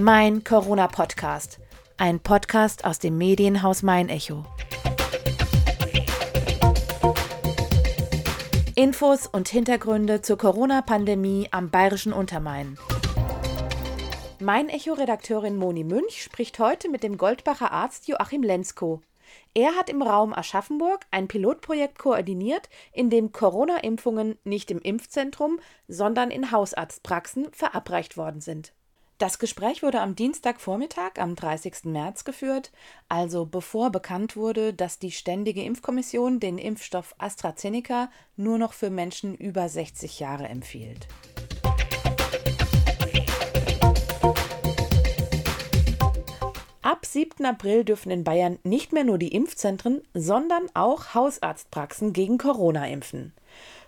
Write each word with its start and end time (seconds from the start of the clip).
Mein 0.00 0.44
Corona-Podcast. 0.44 1.58
Ein 1.96 2.20
Podcast 2.20 2.84
aus 2.84 3.00
dem 3.00 3.18
Medienhaus 3.18 3.82
Mein 3.82 4.08
Echo. 4.08 4.44
Infos 8.76 9.26
und 9.26 9.48
Hintergründe 9.48 10.22
zur 10.22 10.38
Corona-Pandemie 10.38 11.48
am 11.50 11.70
bayerischen 11.70 12.12
Untermain. 12.12 12.78
Mein 14.38 14.68
Echo-Redakteurin 14.68 15.56
Moni 15.56 15.82
Münch 15.82 16.22
spricht 16.22 16.60
heute 16.60 16.88
mit 16.88 17.02
dem 17.02 17.18
Goldbacher 17.18 17.72
Arzt 17.72 18.06
Joachim 18.06 18.44
Lensko. 18.44 19.02
Er 19.52 19.74
hat 19.74 19.90
im 19.90 20.00
Raum 20.00 20.32
Aschaffenburg 20.32 21.06
ein 21.10 21.26
Pilotprojekt 21.26 21.98
koordiniert, 21.98 22.68
in 22.92 23.10
dem 23.10 23.32
Corona-Impfungen 23.32 24.38
nicht 24.44 24.70
im 24.70 24.78
Impfzentrum, 24.78 25.58
sondern 25.88 26.30
in 26.30 26.52
Hausarztpraxen 26.52 27.48
verabreicht 27.50 28.16
worden 28.16 28.40
sind. 28.40 28.72
Das 29.18 29.40
Gespräch 29.40 29.82
wurde 29.82 30.00
am 30.00 30.14
Dienstagvormittag, 30.14 31.14
am 31.18 31.34
30. 31.34 31.86
März 31.86 32.22
geführt, 32.22 32.70
also 33.08 33.46
bevor 33.46 33.90
bekannt 33.90 34.36
wurde, 34.36 34.72
dass 34.72 35.00
die 35.00 35.10
Ständige 35.10 35.60
Impfkommission 35.64 36.38
den 36.38 36.56
Impfstoff 36.56 37.16
AstraZeneca 37.18 38.12
nur 38.36 38.58
noch 38.58 38.72
für 38.72 38.90
Menschen 38.90 39.34
über 39.34 39.68
60 39.68 40.20
Jahre 40.20 40.46
empfiehlt. 40.46 41.08
Ab 46.82 47.04
7. 47.04 47.44
April 47.44 47.84
dürfen 47.84 48.12
in 48.12 48.22
Bayern 48.22 48.60
nicht 48.62 48.92
mehr 48.92 49.02
nur 49.02 49.18
die 49.18 49.34
Impfzentren, 49.34 50.00
sondern 50.14 50.68
auch 50.74 51.14
Hausarztpraxen 51.14 52.12
gegen 52.12 52.38
Corona 52.38 52.86
impfen. 52.86 53.32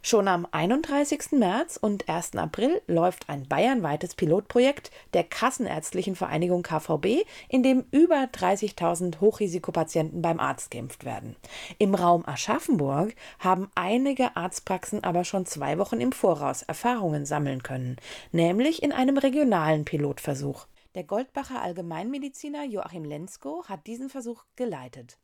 Schon 0.03 0.29
am 0.29 0.47
31. 0.51 1.33
März 1.33 1.77
und 1.77 2.09
1. 2.09 2.37
April 2.37 2.81
läuft 2.87 3.29
ein 3.29 3.47
bayernweites 3.47 4.15
Pilotprojekt 4.15 4.91
der 5.13 5.25
Kassenärztlichen 5.25 6.17
Vereinigung 6.17 6.63
KVB, 6.63 7.27
in 7.51 7.63
dem 7.63 7.85
über 7.91 8.25
30.000 8.33 9.21
Hochrisikopatienten 9.21 10.23
beim 10.23 10.41
Arzt 10.41 10.71
geimpft 10.71 11.05
werden. 11.05 11.37
Im 11.79 11.95
Raum 11.95 12.25
Aschaffenburg 12.27 13.15
haben 13.41 13.71
einige 13.75 14.37
Arztpraxen 14.37 15.05
aber 15.05 15.25
schon 15.25 15.45
zwei 15.45 15.77
Wochen 15.77 16.01
im 16.01 16.13
Voraus 16.13 16.63
Erfahrungen 16.63 17.27
sammeln 17.27 17.63
können, 17.63 17.97
nämlich 18.33 18.83
in 18.83 18.93
einem 18.93 19.19
regionalen 19.19 19.85
Pilotversuch. 19.85 20.67
Der 20.95 21.05
Goldbacher 21.05 21.61
Allgemeinmediziner 21.61 22.65
Joachim 22.65 23.05
Lensko 23.05 23.65
hat 23.69 23.87
diesen 23.87 24.09
Versuch 24.09 24.45
geleitet. 24.57 25.19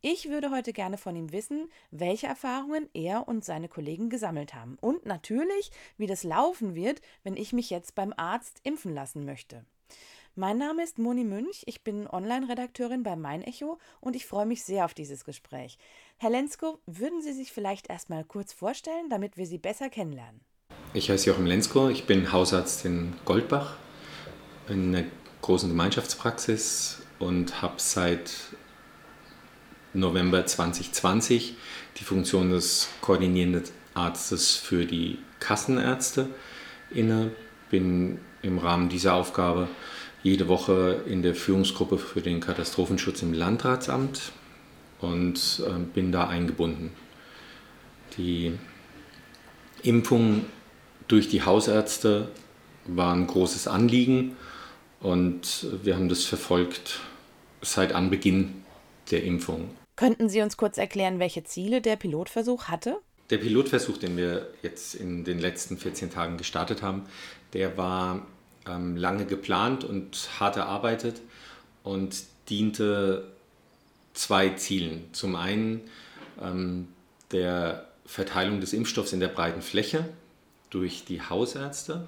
Ich 0.00 0.28
würde 0.28 0.50
heute 0.50 0.72
gerne 0.72 0.98
von 0.98 1.16
ihm 1.16 1.32
wissen, 1.32 1.68
welche 1.90 2.26
Erfahrungen 2.26 2.88
er 2.94 3.26
und 3.26 3.44
seine 3.44 3.68
Kollegen 3.68 4.10
gesammelt 4.10 4.54
haben 4.54 4.78
und 4.80 5.06
natürlich, 5.06 5.70
wie 5.96 6.06
das 6.06 6.22
laufen 6.22 6.74
wird, 6.74 7.00
wenn 7.24 7.36
ich 7.36 7.52
mich 7.52 7.70
jetzt 7.70 7.94
beim 7.94 8.14
Arzt 8.16 8.60
impfen 8.62 8.94
lassen 8.94 9.24
möchte. 9.24 9.64
Mein 10.36 10.56
Name 10.58 10.84
ist 10.84 11.00
Moni 11.00 11.24
Münch, 11.24 11.64
ich 11.66 11.82
bin 11.82 12.06
Online-Redakteurin 12.06 13.02
bei 13.02 13.16
Mein 13.16 13.42
Echo 13.42 13.78
und 14.00 14.14
ich 14.14 14.24
freue 14.24 14.46
mich 14.46 14.62
sehr 14.62 14.84
auf 14.84 14.94
dieses 14.94 15.24
Gespräch. 15.24 15.78
Herr 16.18 16.30
Lensko, 16.30 16.78
würden 16.86 17.22
Sie 17.22 17.32
sich 17.32 17.50
vielleicht 17.50 17.90
erstmal 17.90 18.22
kurz 18.22 18.52
vorstellen, 18.52 19.10
damit 19.10 19.36
wir 19.36 19.46
Sie 19.46 19.58
besser 19.58 19.90
kennenlernen? 19.90 20.40
Ich 20.94 21.10
heiße 21.10 21.26
Joachim 21.26 21.46
Lensko, 21.46 21.88
ich 21.88 22.06
bin 22.06 22.30
Hausarzt 22.30 22.84
in 22.84 23.14
Goldbach 23.24 23.78
in 24.68 24.94
einer 24.94 25.08
großen 25.42 25.68
Gemeinschaftspraxis 25.68 27.02
und 27.18 27.60
habe 27.60 27.74
seit 27.78 28.30
November 29.94 30.44
2020 30.44 31.54
die 31.98 32.04
Funktion 32.04 32.50
des 32.50 32.88
koordinierenden 33.00 33.64
Arztes 33.94 34.56
für 34.56 34.84
die 34.84 35.18
Kassenärzte 35.40 36.28
inne. 36.90 37.32
Bin 37.70 38.18
im 38.42 38.58
Rahmen 38.58 38.88
dieser 38.88 39.14
Aufgabe 39.14 39.68
jede 40.22 40.48
Woche 40.48 41.02
in 41.06 41.22
der 41.22 41.34
Führungsgruppe 41.34 41.98
für 41.98 42.22
den 42.22 42.40
Katastrophenschutz 42.40 43.22
im 43.22 43.32
Landratsamt 43.32 44.32
und 45.00 45.62
äh, 45.66 45.78
bin 45.94 46.12
da 46.12 46.28
eingebunden. 46.28 46.92
Die 48.16 48.52
Impfung 49.82 50.44
durch 51.08 51.28
die 51.28 51.42
Hausärzte 51.42 52.28
war 52.86 53.14
ein 53.14 53.26
großes 53.26 53.68
Anliegen 53.68 54.36
und 55.00 55.66
wir 55.82 55.94
haben 55.94 56.08
das 56.08 56.24
verfolgt 56.24 57.00
seit 57.60 57.92
Anbeginn 57.92 58.64
der 59.10 59.24
Impfung. 59.24 59.70
Könnten 59.96 60.28
Sie 60.28 60.42
uns 60.42 60.56
kurz 60.56 60.78
erklären, 60.78 61.18
welche 61.18 61.44
Ziele 61.44 61.80
der 61.80 61.96
Pilotversuch 61.96 62.64
hatte? 62.64 62.98
Der 63.30 63.38
Pilotversuch, 63.38 63.98
den 63.98 64.16
wir 64.16 64.48
jetzt 64.62 64.94
in 64.94 65.24
den 65.24 65.38
letzten 65.38 65.76
14 65.76 66.10
Tagen 66.10 66.38
gestartet 66.38 66.82
haben, 66.82 67.04
der 67.52 67.76
war 67.76 68.26
ähm, 68.66 68.96
lange 68.96 69.26
geplant 69.26 69.84
und 69.84 70.28
hart 70.38 70.56
erarbeitet 70.56 71.20
und 71.82 72.22
diente 72.48 73.32
zwei 74.14 74.50
Zielen. 74.50 75.04
Zum 75.12 75.36
einen 75.36 75.82
ähm, 76.40 76.88
der 77.30 77.88
Verteilung 78.06 78.60
des 78.60 78.72
Impfstoffs 78.72 79.12
in 79.12 79.20
der 79.20 79.28
breiten 79.28 79.62
Fläche 79.62 80.08
durch 80.70 81.04
die 81.04 81.20
Hausärzte, 81.20 82.06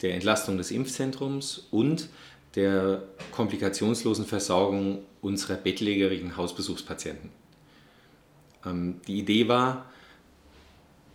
der 0.00 0.14
Entlastung 0.14 0.58
des 0.58 0.70
Impfzentrums 0.70 1.66
und 1.70 2.08
der 2.54 3.02
komplikationslosen 3.30 4.26
Versorgung 4.26 5.04
unserer 5.20 5.56
bettlägerigen 5.56 6.36
Hausbesuchspatienten. 6.36 7.30
Ähm, 8.64 9.00
die 9.06 9.18
Idee 9.18 9.48
war, 9.48 9.86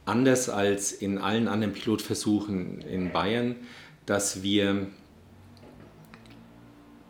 anders 0.05 0.49
als 0.49 0.91
in 0.91 1.17
allen 1.17 1.47
anderen 1.47 1.73
Pilotversuchen 1.73 2.81
in 2.81 3.11
Bayern, 3.11 3.55
dass 4.05 4.41
wir 4.41 4.87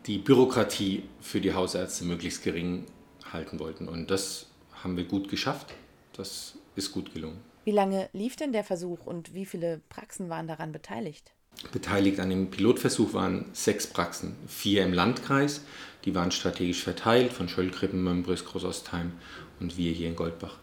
die 0.06 0.18
Bürokratie 0.18 1.04
für 1.20 1.40
die 1.40 1.54
Hausärzte 1.54 2.04
möglichst 2.04 2.42
gering 2.42 2.86
halten 3.32 3.58
wollten. 3.58 3.88
Und 3.88 4.10
das 4.10 4.46
haben 4.72 4.96
wir 4.96 5.04
gut 5.04 5.28
geschafft. 5.28 5.74
Das 6.14 6.56
ist 6.76 6.92
gut 6.92 7.12
gelungen. 7.12 7.40
Wie 7.64 7.70
lange 7.72 8.08
lief 8.12 8.36
denn 8.36 8.52
der 8.52 8.64
Versuch 8.64 9.06
und 9.06 9.34
wie 9.34 9.44
viele 9.44 9.80
Praxen 9.90 10.30
waren 10.30 10.48
daran 10.48 10.72
beteiligt? 10.72 11.32
Beteiligt 11.72 12.20
an 12.20 12.30
dem 12.30 12.50
Pilotversuch 12.50 13.14
waren 13.14 13.46
sechs 13.52 13.86
Praxen, 13.86 14.36
vier 14.46 14.84
im 14.84 14.92
Landkreis, 14.92 15.62
die 16.04 16.14
waren 16.14 16.30
strategisch 16.30 16.82
verteilt 16.82 17.32
von 17.32 17.48
Schöllkrippen, 17.48 18.02
Mömbris, 18.02 18.44
Großostheim 18.44 19.12
und 19.60 19.76
wir 19.76 19.92
hier 19.92 20.08
in 20.08 20.16
Goldbach. 20.16 20.56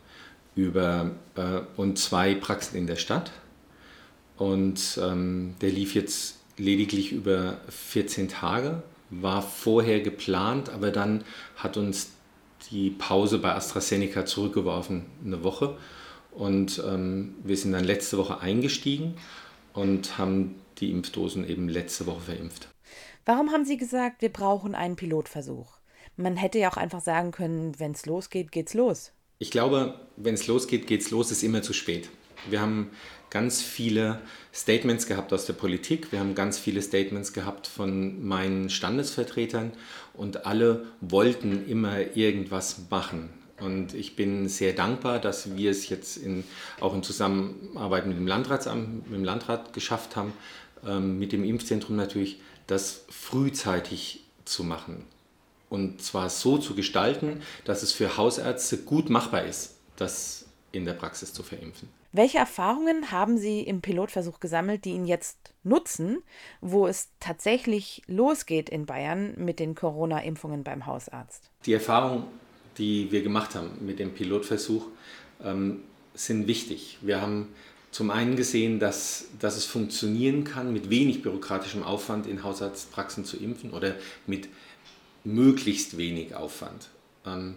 Über, 0.56 1.11
äh, 1.35 1.61
und 1.75 2.00
zwei 2.00 2.33
Praxen 2.33 2.78
in 2.78 2.88
der 2.88 2.95
Stadt. 2.95 3.31
Und 4.38 5.00
ähm, 5.01 5.56
der 5.61 5.69
lief 5.69 5.95
jetzt 5.95 6.39
lediglich 6.57 7.12
über 7.12 7.57
14 7.69 8.29
Tage, 8.29 8.81
war 9.09 9.41
vorher 9.41 10.00
geplant, 10.00 10.69
aber 10.69 10.91
dann 10.91 11.23
hat 11.57 11.77
uns 11.77 12.12
die 12.72 12.89
Pause 12.89 13.38
bei 13.38 13.53
AstraZeneca 13.53 14.25
zurückgeworfen, 14.25 15.06
eine 15.23 15.44
Woche. 15.44 15.77
Und 16.31 16.81
ähm, 16.85 17.35
wir 17.44 17.56
sind 17.56 17.73
dann 17.73 17.83
letzte 17.83 18.17
Woche 18.17 18.39
eingestiegen 18.39 19.16
und 19.73 20.17
haben 20.17 20.56
die 20.80 20.91
Impfdosen 20.91 21.47
eben 21.47 21.69
letzte 21.69 22.06
Woche 22.06 22.22
verimpft. 22.22 22.69
Warum 23.25 23.52
haben 23.52 23.66
Sie 23.66 23.78
gesagt, 23.78 24.22
wir 24.22 24.30
brauchen 24.30 24.75
einen 24.75 24.96
Pilotversuch? 24.96 25.78
Man 26.18 26.38
hätte 26.38 26.59
ja 26.59 26.72
auch 26.72 26.78
einfach 26.78 27.02
sagen 27.02 27.31
können, 27.31 27.80
wenn 27.80 27.91
es 27.91 28.06
losgeht, 28.06 28.52
geht's 28.52 28.74
los. 28.74 29.12
Ich 29.40 29.52
glaube, 29.52 30.00
wenn 30.16 30.36
es 30.36 30.47
losgeht, 30.47 30.88
geht's 30.88 31.12
los, 31.12 31.31
ist 31.31 31.44
immer 31.44 31.62
zu 31.62 31.74
spät. 31.74 32.09
Wir 32.50 32.62
haben 32.62 32.91
ganz 33.30 33.62
viele 33.62 34.22
Statements 34.53 35.08
gehabt 35.08 35.34
aus 35.34 35.46
der 35.46 35.53
Politik, 35.53 36.12
wir 36.12 36.19
haben 36.19 36.36
ganz 36.36 36.58
viele 36.58 36.81
Statements 36.81 37.34
gehabt 37.34 37.68
von 37.68 38.25
meinen 38.25 38.69
Standesvertretern 38.69 39.74
und 40.13 40.46
alle 40.46 40.86
wollten 41.02 41.68
immer 41.68 42.16
irgendwas 42.16 42.84
machen. 42.90 43.30
Und 43.59 43.94
ich 43.94 44.16
bin 44.16 44.50
sehr 44.50 44.74
dankbar, 44.74 45.19
dass 45.19 45.56
wir 45.56 45.72
es 45.72 45.90
jetzt 45.90 46.18
in, 46.18 46.44
auch 46.81 46.94
in 46.94 47.03
Zusammenarbeit 47.03 48.06
mit 48.06 48.18
dem 48.18 48.28
Landratsamt, 48.28 49.09
mit 49.09 49.18
dem 49.18 49.24
Landrat 49.24 49.74
geschafft 49.74 50.16
haben, 50.16 50.33
mit 50.86 51.32
dem 51.32 51.44
Impfzentrum 51.44 51.96
natürlich, 51.96 52.40
das 52.68 53.06
frühzeitig 53.10 54.24
zu 54.46 54.64
machen. 54.64 55.06
Und 55.70 56.02
zwar 56.02 56.30
so 56.30 56.58
zu 56.58 56.76
gestalten, 56.76 57.42
dass 57.66 57.84
es 57.84 57.92
für 57.92 58.18
Hausärzte 58.18 58.78
gut 58.78 59.10
machbar 59.10 59.46
ist, 59.46 59.76
das 59.96 60.46
in 60.72 60.86
der 60.86 60.94
Praxis 60.94 61.34
zu 61.34 61.44
verimpfen. 61.44 61.90
Welche 62.12 62.38
Erfahrungen 62.38 63.12
haben 63.12 63.38
Sie 63.38 63.62
im 63.62 63.82
Pilotversuch 63.82 64.40
gesammelt, 64.40 64.86
die 64.86 64.92
Ihnen 64.92 65.06
jetzt 65.06 65.54
nutzen, 65.64 66.20
wo 66.62 66.88
es 66.88 67.10
tatsächlich 67.20 68.04
losgeht 68.08 68.70
in 68.70 68.86
Bayern 68.86 69.34
mit 69.36 69.60
den 69.60 69.76
Corona-Impfungen 69.76 70.64
beim 70.64 70.86
Hausarzt? 70.86 71.50
Die 71.66 71.74
Erfahrungen, 71.74 72.24
die 72.78 73.12
wir 73.12 73.22
gemacht 73.22 73.56
haben 73.56 73.86
mit 73.86 74.00
dem 74.00 74.14
Pilotversuch, 74.14 74.88
ähm, 75.44 75.82
sind 76.14 76.48
wichtig. 76.48 77.00
Wir 77.02 77.22
haben 77.22 77.50
zum 77.95 78.12
einen 78.12 78.36
gesehen, 78.36 78.77
dass, 78.77 79.27
dass 79.39 79.56
es 79.56 79.63
funktionieren 79.63 80.44
kann, 80.44 80.74
mit 80.74 80.89
wenig 80.89 81.21
bürokratischem 81.21 81.81
Aufwand 81.81 82.27
in 82.27 82.44
Hausarztpraxen 82.44 83.24
zu 83.24 83.38
impfen 83.38 83.71
oder 83.71 83.95
mit 84.27 84.50
möglichst 85.24 85.97
wenig 85.97 86.36
Aufwand. 86.36 86.89
Ähm, 87.25 87.56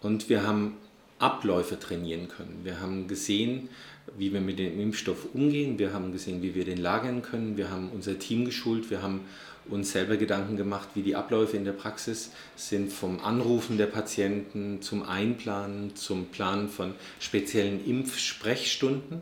und 0.00 0.30
wir 0.30 0.46
haben 0.46 0.78
Abläufe 1.18 1.78
trainieren 1.78 2.28
können. 2.28 2.60
Wir 2.62 2.80
haben 2.80 3.08
gesehen, 3.08 3.68
wie 4.16 4.32
wir 4.32 4.40
mit 4.40 4.58
dem 4.58 4.80
Impfstoff 4.80 5.34
umgehen. 5.34 5.78
Wir 5.78 5.92
haben 5.92 6.12
gesehen, 6.12 6.40
wie 6.40 6.54
wir 6.54 6.64
den 6.64 6.78
lagern 6.78 7.20
können. 7.20 7.58
Wir 7.58 7.70
haben 7.70 7.90
unser 7.90 8.18
Team 8.18 8.46
geschult. 8.46 8.88
Wir 8.88 9.02
haben 9.02 9.20
uns 9.68 9.92
selber 9.92 10.16
Gedanken 10.16 10.56
gemacht, 10.56 10.88
wie 10.94 11.02
die 11.02 11.14
Abläufe 11.14 11.58
in 11.58 11.66
der 11.66 11.72
Praxis 11.72 12.30
sind, 12.56 12.90
vom 12.90 13.20
Anrufen 13.20 13.76
der 13.76 13.84
Patienten 13.84 14.80
zum 14.80 15.02
Einplanen, 15.02 15.94
zum 15.94 16.24
Planen 16.28 16.70
von 16.70 16.94
speziellen 17.20 17.84
Impfsprechstunden 17.84 19.20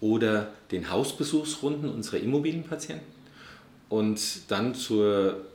oder 0.00 0.52
den 0.70 0.90
Hausbesuchsrunden 0.90 1.90
unserer 1.90 2.18
Immobilienpatienten 2.18 3.06
und 3.88 4.50
dann 4.50 4.74
zur 4.74 5.46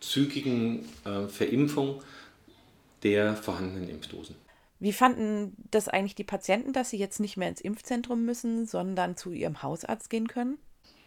zügigen 0.00 0.84
äh, 1.04 1.28
Verimpfung 1.28 2.02
der 3.02 3.34
vorhandenen 3.36 3.88
Impfdosen. 3.88 4.36
Wie 4.78 4.92
fanden 4.92 5.54
das 5.70 5.88
eigentlich 5.88 6.14
die 6.14 6.24
Patienten, 6.24 6.72
dass 6.72 6.90
sie 6.90 6.96
jetzt 6.96 7.20
nicht 7.20 7.36
mehr 7.36 7.48
ins 7.48 7.60
Impfzentrum 7.60 8.24
müssen, 8.24 8.66
sondern 8.66 9.16
zu 9.16 9.30
ihrem 9.30 9.62
Hausarzt 9.62 10.08
gehen 10.08 10.26
können? 10.26 10.56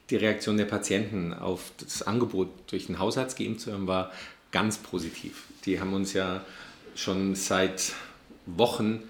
Die 0.09 0.15
Reaktion 0.15 0.57
der 0.57 0.65
Patienten 0.65 1.33
auf 1.33 1.71
das 1.79 2.03
Angebot, 2.03 2.49
durch 2.67 2.87
den 2.87 2.99
Hausarzt 2.99 3.37
geimpft 3.37 3.61
zu 3.61 3.71
werden, 3.71 3.87
war 3.87 4.11
ganz 4.51 4.77
positiv. 4.77 5.45
Die 5.65 5.79
haben 5.79 5.93
uns 5.93 6.13
ja 6.13 6.45
schon 6.93 7.33
seit 7.33 7.93
Wochen 8.45 9.03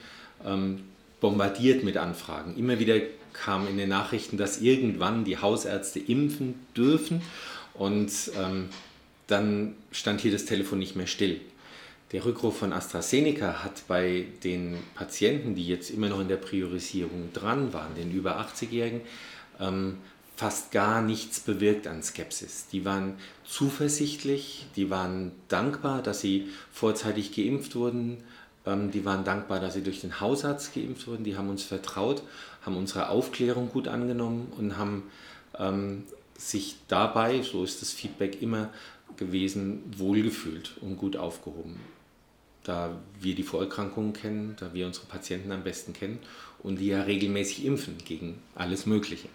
ähm, 0.45 0.85
bombardiert 1.19 1.83
mit 1.83 1.97
Anfragen. 1.97 2.55
Immer 2.55 2.79
wieder 2.79 3.01
kam 3.33 3.67
in 3.67 3.77
den 3.77 3.89
Nachrichten, 3.89 4.37
dass 4.37 4.61
irgendwann 4.61 5.25
die 5.25 5.37
Hausärzte 5.37 5.99
impfen 5.99 6.55
dürfen 6.75 7.21
und 7.73 8.11
ähm, 8.37 8.69
dann 9.27 9.75
stand 9.91 10.21
hier 10.21 10.31
das 10.31 10.45
Telefon 10.45 10.79
nicht 10.79 10.95
mehr 10.95 11.07
still. 11.07 11.41
Der 12.11 12.25
Rückruf 12.25 12.59
von 12.59 12.73
AstraZeneca 12.73 13.63
hat 13.63 13.87
bei 13.87 14.27
den 14.43 14.77
Patienten, 14.93 15.55
die 15.55 15.67
jetzt 15.67 15.89
immer 15.89 16.09
noch 16.09 16.19
in 16.19 16.27
der 16.27 16.37
Priorisierung 16.37 17.33
dran 17.33 17.73
waren, 17.73 17.95
den 17.95 18.11
über 18.11 18.39
80-Jährigen, 18.39 19.01
ähm, 19.59 19.97
fast 20.35 20.71
gar 20.71 21.01
nichts 21.01 21.39
bewirkt 21.39 21.87
an 21.87 22.03
Skepsis. 22.03 22.67
Die 22.71 22.85
waren 22.85 23.15
zuversichtlich, 23.45 24.67
die 24.75 24.89
waren 24.89 25.31
dankbar, 25.47 26.03
dass 26.03 26.21
sie 26.21 26.49
vorzeitig 26.71 27.33
geimpft 27.35 27.75
wurden, 27.75 28.23
ähm, 28.65 28.91
die 28.91 29.05
waren 29.05 29.23
dankbar, 29.23 29.59
dass 29.59 29.73
sie 29.73 29.83
durch 29.83 30.01
den 30.01 30.19
Hausarzt 30.19 30.73
geimpft 30.73 31.07
wurden, 31.07 31.23
die 31.23 31.37
haben 31.37 31.49
uns 31.49 31.63
vertraut, 31.63 32.23
haben 32.65 32.77
unsere 32.77 33.09
Aufklärung 33.09 33.69
gut 33.69 33.87
angenommen 33.87 34.51
und 34.57 34.77
haben 34.77 35.03
ähm, 35.57 36.03
sich 36.37 36.77
dabei, 36.87 37.41
so 37.41 37.63
ist 37.63 37.81
das 37.81 37.91
Feedback 37.91 38.41
immer 38.41 38.69
gewesen, 39.17 39.83
wohlgefühlt 39.97 40.77
und 40.81 40.97
gut 40.97 41.17
aufgehoben 41.17 41.79
da 42.63 42.97
wir 43.19 43.35
die 43.35 43.43
Vorerkrankungen 43.43 44.13
kennen, 44.13 44.55
da 44.59 44.73
wir 44.73 44.87
unsere 44.87 45.05
Patienten 45.05 45.51
am 45.51 45.63
besten 45.63 45.93
kennen 45.93 46.19
und 46.61 46.79
die 46.79 46.87
ja 46.87 47.03
regelmäßig 47.03 47.65
impfen 47.65 47.97
gegen 48.03 48.41
alles 48.55 48.85
Mögliche. 48.85 49.27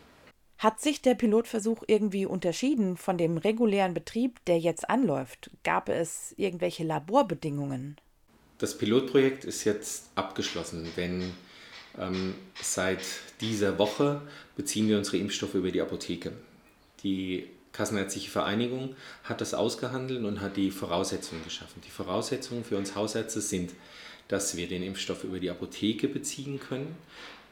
Hat 0.57 0.81
sich 0.81 1.03
der 1.03 1.15
Pilotversuch 1.15 1.85
irgendwie 1.87 2.27
unterschieden 2.27 2.97
von 2.97 3.17
dem 3.17 3.37
regulären 3.37 3.95
Betrieb, 3.95 4.45
der 4.47 4.59
jetzt 4.59 4.91
anläuft? 4.91 5.51
Gab 5.63 5.89
es 5.89 6.35
irgendwelche 6.37 6.83
Laborbedingungen? 6.83 7.97
Das 8.59 8.77
Pilotprojekt 8.77 9.45
ist 9.45 9.63
jetzt 9.63 10.11
abgeschlossen, 10.17 10.89
denn 10.97 11.33
seit 12.63 13.01
dieser 13.41 13.79
Woche 13.79 14.21
beziehen 14.57 14.89
wir 14.89 14.99
unsere 14.99 15.17
Impfstoffe 15.17 15.55
über 15.55 15.71
die 15.71 15.81
Apotheke. 15.81 16.33
Die 17.03 17.47
Kassenärztliche 17.73 18.31
Vereinigung 18.31 18.97
hat 19.25 19.41
das 19.41 19.55
ausgehandelt 19.55 20.25
und 20.25 20.41
hat 20.41 20.57
die 20.57 20.71
Voraussetzungen 20.71 21.45
geschaffen. 21.45 21.81
Die 21.87 21.91
Voraussetzungen 21.91 22.65
für 22.65 22.77
uns 22.77 22.95
Hausärzte 22.95 23.41
sind, 23.41 23.73
dass 24.27 24.57
wir 24.57 24.69
den 24.69 24.83
Impfstoff 24.83 25.25
über 25.25 25.39
die 25.39 25.51
Apotheke 25.51 26.09
beziehen 26.09 26.61
können 26.61 26.97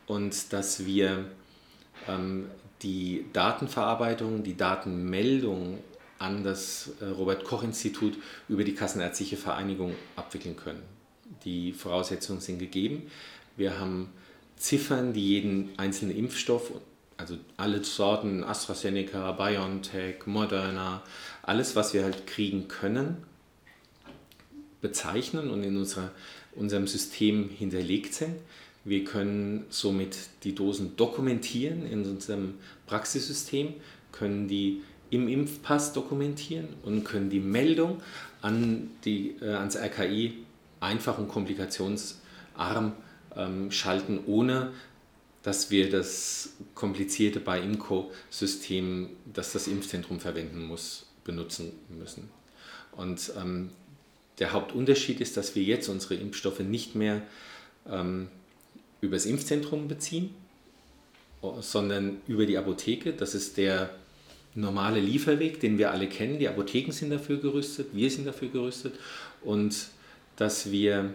und 0.06 0.52
dass 0.52 0.84
wir 0.84 1.26
ähm, 2.08 2.46
die 2.82 3.24
Datenverarbeitung, 3.32 4.42
die 4.42 4.56
Datenmeldung 4.56 5.78
an 6.18 6.44
das 6.44 6.90
äh, 7.00 7.06
Robert 7.06 7.44
Koch 7.44 7.62
Institut 7.62 8.18
über 8.48 8.64
die 8.64 8.74
Kassenärztliche 8.74 9.36
Vereinigung 9.36 9.94
abwickeln 10.16 10.56
können. 10.56 10.82
Die 11.44 11.72
Voraussetzungen 11.72 12.40
sind 12.40 12.58
gegeben. 12.58 13.10
Wir 13.56 13.78
haben 13.78 14.10
Ziffern, 14.56 15.12
die 15.12 15.26
jeden 15.26 15.70
einzelnen 15.78 16.16
Impfstoff 16.16 16.72
also 17.16 17.36
alle 17.56 17.82
Sorten, 17.82 18.44
AstraZeneca, 18.44 19.32
BioNTech, 19.32 20.26
Moderna, 20.26 21.02
alles, 21.42 21.76
was 21.76 21.94
wir 21.94 22.04
halt 22.04 22.26
kriegen 22.26 22.68
können, 22.68 23.16
bezeichnen 24.80 25.50
und 25.50 25.64
in 25.64 25.76
unserer, 25.76 26.10
unserem 26.54 26.86
System 26.86 27.48
hinterlegt 27.48 28.14
sind. 28.14 28.36
Wir 28.84 29.04
können 29.04 29.64
somit 29.70 30.16
die 30.44 30.54
Dosen 30.54 30.96
dokumentieren 30.96 31.90
in 31.90 32.04
unserem 32.04 32.54
Praxissystem, 32.86 33.74
können 34.12 34.46
die 34.46 34.82
im 35.10 35.28
Impfpass 35.28 35.92
dokumentieren 35.92 36.68
und 36.82 37.04
können 37.04 37.30
die 37.30 37.40
Meldung 37.40 38.02
an 38.42 38.90
die, 39.04 39.36
äh, 39.40 39.54
ans 39.54 39.76
RKI 39.76 40.44
einfach 40.80 41.18
und 41.18 41.28
komplikationsarm 41.28 42.92
ähm, 43.36 43.70
schalten, 43.70 44.20
ohne 44.26 44.72
dass 45.42 45.70
wir 45.70 45.90
das 45.90 46.54
komplizierte 46.74 47.38
bei 47.38 47.60
Imco-System, 47.60 49.10
das 49.32 49.52
das 49.52 49.68
Impfzentrum 49.68 50.18
verwenden 50.18 50.66
muss, 50.66 51.06
benutzen 51.24 51.72
müssen. 51.88 52.28
Und 52.92 53.32
ähm, 53.40 53.70
der 54.38 54.52
Hauptunterschied 54.52 55.20
ist, 55.20 55.36
dass 55.36 55.54
wir 55.54 55.62
jetzt 55.62 55.88
unsere 55.88 56.14
Impfstoffe 56.14 56.60
nicht 56.60 56.94
mehr 56.94 57.22
ähm, 57.88 58.28
über 59.00 59.16
das 59.16 59.26
Impfzentrum 59.26 59.88
beziehen, 59.88 60.30
sondern 61.60 62.20
über 62.26 62.46
die 62.46 62.58
Apotheke. 62.58 63.12
Das 63.12 63.34
ist 63.34 63.56
der 63.56 63.90
normale 64.54 65.00
Lieferweg, 65.00 65.60
den 65.60 65.78
wir 65.78 65.92
alle 65.92 66.08
kennen. 66.08 66.38
Die 66.38 66.48
Apotheken 66.48 66.92
sind 66.92 67.10
dafür 67.10 67.38
gerüstet, 67.38 67.88
wir 67.92 68.10
sind 68.10 68.26
dafür 68.26 68.48
gerüstet 68.48 68.94
und 69.42 69.88
dass 70.36 70.70
wir 70.70 71.14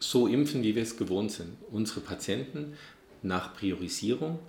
so 0.00 0.26
impfen, 0.26 0.64
wie 0.64 0.74
wir 0.74 0.82
es 0.82 0.96
gewohnt 0.96 1.30
sind. 1.30 1.56
Unsere 1.70 2.00
Patienten 2.00 2.76
nach 3.22 3.54
Priorisierung 3.54 4.40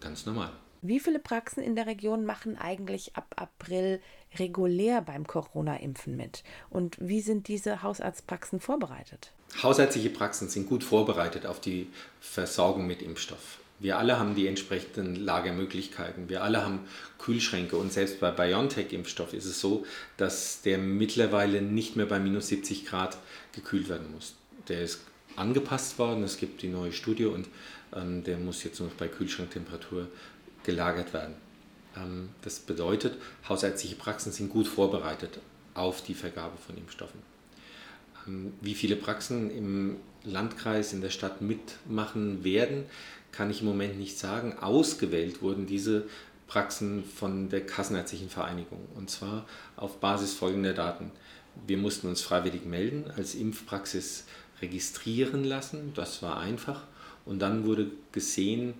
ganz 0.00 0.26
normal. 0.26 0.50
Wie 0.84 0.98
viele 0.98 1.20
Praxen 1.20 1.62
in 1.62 1.76
der 1.76 1.86
Region 1.86 2.24
machen 2.24 2.58
eigentlich 2.58 3.14
ab 3.14 3.34
April 3.36 4.00
regulär 4.36 5.00
beim 5.00 5.28
Corona-Impfen 5.28 6.16
mit? 6.16 6.42
Und 6.70 6.96
wie 6.98 7.20
sind 7.20 7.46
diese 7.46 7.84
Hausarztpraxen 7.84 8.58
vorbereitet? 8.58 9.32
Hausärztliche 9.62 10.10
Praxen 10.10 10.48
sind 10.48 10.68
gut 10.68 10.82
vorbereitet 10.82 11.46
auf 11.46 11.60
die 11.60 11.88
Versorgung 12.20 12.88
mit 12.88 13.00
Impfstoff. 13.00 13.60
Wir 13.82 13.98
alle 13.98 14.16
haben 14.16 14.36
die 14.36 14.46
entsprechenden 14.46 15.16
Lagermöglichkeiten. 15.16 16.28
Wir 16.28 16.44
alle 16.44 16.64
haben 16.64 16.80
Kühlschränke 17.18 17.76
und 17.76 17.92
selbst 17.92 18.20
bei 18.20 18.30
BioNTech-Impfstoff 18.30 19.34
ist 19.34 19.44
es 19.44 19.60
so, 19.60 19.84
dass 20.16 20.62
der 20.62 20.78
mittlerweile 20.78 21.60
nicht 21.60 21.96
mehr 21.96 22.06
bei 22.06 22.20
minus 22.20 22.46
70 22.46 22.86
Grad 22.86 23.18
gekühlt 23.52 23.88
werden 23.88 24.12
muss. 24.14 24.36
Der 24.68 24.82
ist 24.82 25.00
angepasst 25.34 25.98
worden, 25.98 26.22
es 26.22 26.36
gibt 26.36 26.62
die 26.62 26.68
neue 26.68 26.92
Studie 26.92 27.24
und 27.24 27.48
ähm, 27.92 28.22
der 28.22 28.38
muss 28.38 28.62
jetzt 28.62 28.78
nur 28.78 28.88
noch 28.88 28.94
bei 28.94 29.08
Kühlschranktemperatur 29.08 30.06
gelagert 30.62 31.12
werden. 31.12 31.34
Ähm, 31.96 32.28
das 32.42 32.60
bedeutet, 32.60 33.18
hausärztliche 33.48 33.96
Praxen 33.96 34.30
sind 34.30 34.48
gut 34.48 34.68
vorbereitet 34.68 35.40
auf 35.74 36.04
die 36.04 36.14
Vergabe 36.14 36.56
von 36.56 36.76
Impfstoffen. 36.76 37.20
Wie 38.60 38.74
viele 38.74 38.96
Praxen 38.96 39.50
im 39.50 39.96
Landkreis, 40.24 40.92
in 40.92 41.00
der 41.00 41.10
Stadt 41.10 41.40
mitmachen 41.40 42.44
werden, 42.44 42.84
kann 43.32 43.50
ich 43.50 43.60
im 43.60 43.66
Moment 43.66 43.98
nicht 43.98 44.18
sagen. 44.18 44.58
Ausgewählt 44.58 45.42
wurden 45.42 45.66
diese 45.66 46.06
Praxen 46.46 47.02
von 47.04 47.48
der 47.48 47.64
Kassenärztlichen 47.64 48.28
Vereinigung 48.28 48.86
und 48.94 49.08
zwar 49.08 49.46
auf 49.76 50.00
Basis 50.00 50.34
folgender 50.34 50.74
Daten. 50.74 51.10
Wir 51.66 51.78
mussten 51.78 52.08
uns 52.08 52.20
freiwillig 52.20 52.66
melden, 52.66 53.10
als 53.16 53.34
Impfpraxis 53.34 54.24
registrieren 54.60 55.44
lassen, 55.44 55.92
das 55.94 56.22
war 56.22 56.38
einfach 56.38 56.82
und 57.24 57.40
dann 57.40 57.64
wurde 57.64 57.90
gesehen 58.12 58.74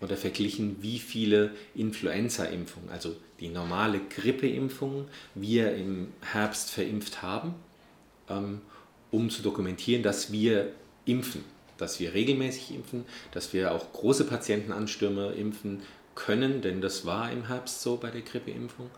oder 0.00 0.16
verglichen, 0.16 0.76
wie 0.80 0.98
viele 0.98 1.52
Influenza-Impfungen, 1.74 2.90
also 2.90 3.16
die 3.40 3.48
normale 3.48 4.00
Grippeimpfung, 4.00 5.06
wir 5.34 5.74
im 5.74 6.08
Herbst 6.20 6.70
verimpft 6.70 7.22
haben, 7.22 7.54
um 9.10 9.30
zu 9.30 9.42
dokumentieren, 9.42 10.02
dass 10.02 10.32
wir 10.32 10.72
impfen 11.04 11.44
dass 11.78 12.00
wir 12.00 12.12
regelmäßig 12.12 12.74
impfen, 12.74 13.06
dass 13.30 13.52
wir 13.52 13.72
auch 13.72 13.92
große 13.92 14.24
Patientenanstürme 14.24 15.32
impfen 15.32 15.82
können, 16.14 16.60
denn 16.60 16.80
das 16.80 17.06
war 17.06 17.30
im 17.30 17.46
Herbst 17.46 17.80
so 17.80 17.96
bei 17.96 18.10
der 18.10 18.22
Grippeimpfung. 18.22 18.90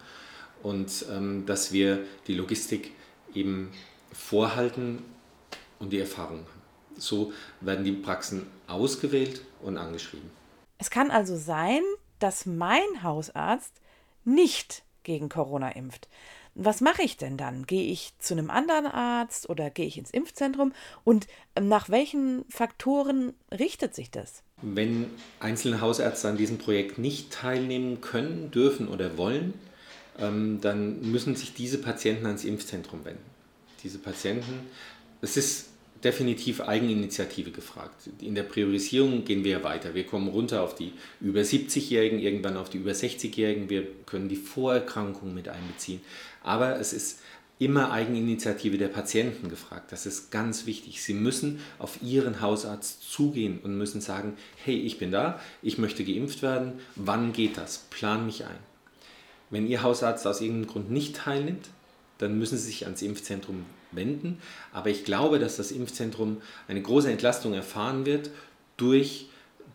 Und 0.62 1.06
ähm, 1.10 1.46
dass 1.46 1.72
wir 1.72 2.04
die 2.26 2.34
Logistik 2.34 2.92
eben 3.34 3.70
vorhalten 4.12 5.04
und 5.78 5.92
die 5.92 6.00
Erfahrung 6.00 6.40
haben. 6.40 6.62
So 6.96 7.32
werden 7.60 7.84
die 7.84 7.92
Praxen 7.92 8.46
ausgewählt 8.66 9.42
und 9.62 9.78
angeschrieben. 9.78 10.30
Es 10.78 10.90
kann 10.90 11.10
also 11.10 11.37
sein, 11.37 11.82
dass 12.18 12.44
mein 12.44 13.02
Hausarzt 13.02 13.72
nicht 14.25 14.82
gegen 15.02 15.28
Corona 15.28 15.70
impft. 15.70 16.08
Was 16.54 16.80
mache 16.80 17.02
ich 17.02 17.16
denn 17.16 17.37
dann? 17.37 17.66
Gehe 17.66 17.90
ich 17.90 18.12
zu 18.19 18.35
einem 18.35 18.50
anderen 18.50 18.87
Arzt 18.87 19.49
oder 19.49 19.71
gehe 19.71 19.87
ich 19.87 19.99
ins 19.99 20.11
Impfzentrum? 20.11 20.73
Und 21.04 21.26
ähm, 21.57 21.69
nach 21.69 21.88
welchen 21.88 22.45
Faktoren 22.49 23.35
richtet 23.52 23.95
sich 23.95 24.11
das? 24.11 24.42
Wenn 24.62 25.07
einzelne 25.38 25.80
Hausärzte 25.80 26.28
an 26.28 26.37
diesem 26.37 26.59
Projekt 26.59 26.99
nicht 26.99 27.33
teilnehmen 27.33 28.00
können, 28.00 28.50
dürfen 28.50 28.88
oder 28.88 29.16
wollen, 29.16 29.54
ähm, 30.19 30.61
dann 30.61 31.00
müssen 31.11 31.35
sich 31.37 31.54
diese 31.54 31.78
Patienten 31.78 32.26
ans 32.26 32.45
Impfzentrum 32.45 33.04
wenden. 33.04 33.25
Diese 33.83 33.99
Patienten, 33.99 34.69
es 35.23 35.37
ist 35.37 35.69
definitiv 36.04 36.61
Eigeninitiative 36.61 37.50
gefragt. 37.50 38.09
In 38.21 38.35
der 38.35 38.42
Priorisierung 38.42 39.25
gehen 39.25 39.45
wir 39.45 39.62
weiter. 39.64 39.95
Wir 39.95 40.04
kommen 40.04 40.28
runter 40.28 40.62
auf 40.62 40.75
die 40.75 40.92
über 41.21 41.40
70-Jährigen, 41.40 42.19
irgendwann 42.19 42.57
auf 42.57 42.71
die 42.71 42.78
über 42.78 42.92
60-Jährigen. 42.92 43.69
Wir 43.69 43.87
können 44.07 44.28
die 44.28 44.37
Vorerkrankungen 44.37 45.35
mit 45.35 45.49
einbeziehen. 45.49 46.00
Aber 46.42 46.78
es 46.78 46.92
ist 46.92 47.21
immer 47.59 47.92
Eigeninitiative 47.92 48.78
der 48.78 48.88
Patienten 48.88 49.50
gefragt. 49.50 49.92
Das 49.92 50.07
ist 50.07 50.30
ganz 50.30 50.64
wichtig. 50.64 51.02
Sie 51.02 51.12
müssen 51.12 51.61
auf 51.78 52.02
ihren 52.02 52.40
Hausarzt 52.40 53.11
zugehen 53.12 53.61
und 53.62 53.76
müssen 53.76 54.00
sagen, 54.00 54.37
hey, 54.64 54.76
ich 54.76 54.99
bin 54.99 55.11
da, 55.11 55.38
ich 55.61 55.76
möchte 55.76 56.02
geimpft 56.02 56.40
werden, 56.42 56.80
wann 56.97 57.35
geht 57.35 57.59
das? 57.59 57.87
Plan 57.90 58.25
mich 58.25 58.47
ein. 58.47 58.57
Wenn 59.50 59.66
Ihr 59.66 59.83
Hausarzt 59.83 60.26
aus 60.26 60.40
irgendeinem 60.40 60.69
Grund 60.69 60.90
nicht 60.90 61.16
teilnimmt, 61.16 61.69
dann 62.19 62.38
müssen 62.38 62.57
Sie 62.57 62.66
sich 62.66 62.85
ans 62.85 63.02
Impfzentrum 63.02 63.66
wenden. 63.92 64.40
Aber 64.73 64.90
ich 64.90 65.04
glaube, 65.04 65.38
dass 65.38 65.56
das 65.56 65.73
Impfzentrum 65.73 66.40
eine 66.68 66.82
große 66.82 67.11
Entlastung 67.11 67.54
erfahren 67.54 68.06
wird 68.06 68.30
durch 68.76 69.26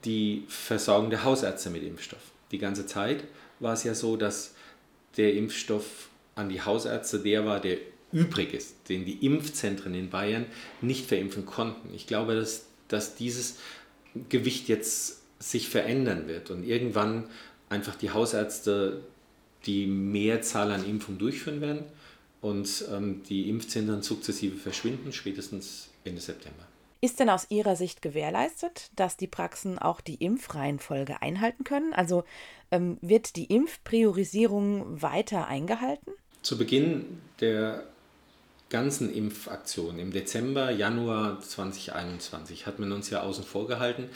die 0.03 0.45
Versorgung 0.48 1.10
der 1.10 1.24
Hausärzte 1.24 1.69
mit 1.69 1.84
Impfstoff. 1.84 2.22
Die 2.51 2.57
ganze 2.57 2.86
Zeit 2.86 3.24
war 3.60 3.74
es 3.74 3.84
ja 3.84 3.95
so, 3.95 4.17
dass 4.17 4.53
der 5.17 5.34
Impfstoff 5.34 6.10
an 6.36 6.50
die 6.50 6.62
Hausärzte 6.62 7.19
der 7.19 7.45
war, 7.45 7.60
der 7.60 7.77
übrig 8.12 8.53
ist, 8.53 8.89
den 8.89 9.05
die 9.05 9.25
Impfzentren 9.25 9.93
in 9.93 10.10
Bayern 10.10 10.45
nicht 10.81 11.05
verimpfen 11.05 11.45
konnten. 11.45 11.93
Ich 11.93 12.07
glaube, 12.07 12.36
dass, 12.36 12.65
dass 12.88 13.15
dieses 13.15 13.57
Gewicht 14.29 14.67
jetzt 14.69 15.22
sich 15.39 15.69
verändern 15.69 16.27
wird 16.27 16.50
und 16.50 16.63
irgendwann 16.63 17.25
einfach 17.69 17.95
die 17.95 18.12
Hausärzte 18.12 19.01
die 19.65 19.88
Mehrzahl 19.88 20.72
an 20.72 20.86
Impfungen 20.86 21.19
durchführen 21.19 21.60
werden 21.60 21.84
und 22.45 22.85
ähm, 22.93 23.23
die 23.23 23.49
Impfzentren 23.49 24.03
sukzessive 24.03 24.55
verschwinden, 24.55 25.11
spätestens 25.11 25.89
Ende 26.03 26.21
September. 26.21 26.67
Ist 27.01 27.19
denn 27.19 27.29
aus 27.29 27.47
Ihrer 27.49 27.75
Sicht 27.75 28.03
gewährleistet, 28.03 28.91
dass 28.95 29.17
die 29.17 29.25
Praxen 29.25 29.79
auch 29.79 29.99
die 29.99 30.23
Impfreihenfolge 30.23 31.23
einhalten 31.23 31.63
können? 31.63 31.93
Also 31.93 32.23
ähm, 32.69 32.99
wird 33.01 33.35
die 33.35 33.45
Impfpriorisierung 33.45 35.01
weiter 35.01 35.47
eingehalten? 35.47 36.11
Zu 36.43 36.59
Beginn 36.59 37.19
der 37.41 37.83
ganzen 38.69 39.11
Impfaktion 39.11 39.97
im 39.97 40.11
Dezember, 40.11 40.69
Januar 40.69 41.41
2021 41.41 42.67
hat 42.67 42.77
man 42.77 42.91
uns 42.91 43.09
ja 43.09 43.21
außen 43.21 43.43
vor 43.43 43.67
gehalten 43.67 44.09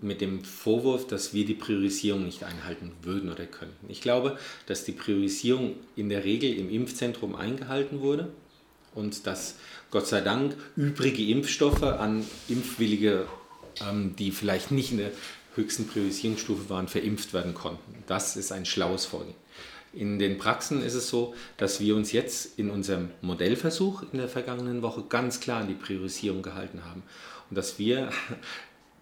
mit 0.00 0.20
dem 0.20 0.44
Vorwurf, 0.44 1.06
dass 1.06 1.32
wir 1.32 1.44
die 1.46 1.54
Priorisierung 1.54 2.24
nicht 2.24 2.44
einhalten 2.44 2.92
würden 3.02 3.30
oder 3.30 3.46
könnten. 3.46 3.88
Ich 3.88 4.00
glaube, 4.00 4.38
dass 4.66 4.84
die 4.84 4.92
Priorisierung 4.92 5.76
in 5.96 6.08
der 6.08 6.24
Regel 6.24 6.52
im 6.54 6.70
Impfzentrum 6.70 7.34
eingehalten 7.34 8.00
wurde 8.00 8.30
und 8.94 9.26
dass 9.26 9.56
Gott 9.90 10.06
sei 10.06 10.20
Dank 10.20 10.56
übrige 10.76 11.24
Impfstoffe 11.26 11.82
an 11.82 12.24
Impfwillige, 12.48 13.26
ähm, 13.80 14.14
die 14.16 14.32
vielleicht 14.32 14.70
nicht 14.70 14.92
in 14.92 14.98
der 14.98 15.12
höchsten 15.54 15.86
Priorisierungsstufe 15.86 16.68
waren, 16.68 16.88
verimpft 16.88 17.32
werden 17.32 17.54
konnten. 17.54 18.04
Das 18.06 18.36
ist 18.36 18.52
ein 18.52 18.66
schlaues 18.66 19.06
Vorgehen. 19.06 19.34
In 19.94 20.18
den 20.18 20.36
Praxen 20.36 20.82
ist 20.82 20.92
es 20.92 21.08
so, 21.08 21.34
dass 21.56 21.80
wir 21.80 21.96
uns 21.96 22.12
jetzt 22.12 22.58
in 22.58 22.68
unserem 22.68 23.10
Modellversuch 23.22 24.02
in 24.12 24.18
der 24.18 24.28
vergangenen 24.28 24.82
Woche 24.82 25.04
ganz 25.08 25.40
klar 25.40 25.62
an 25.62 25.68
die 25.68 25.74
Priorisierung 25.74 26.42
gehalten 26.42 26.84
haben 26.84 27.02
und 27.48 27.56
dass 27.56 27.78
wir 27.78 28.10